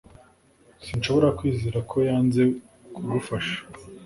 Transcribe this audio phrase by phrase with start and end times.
[0.85, 2.41] Sinshobora kwizera ko yanze
[2.93, 3.57] kugufasha